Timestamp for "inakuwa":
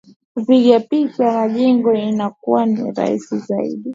1.93-2.65